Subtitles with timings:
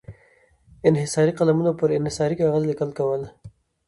[0.91, 3.21] انحصاري قلمونو پر انحصاري کاغذ لیکل کول.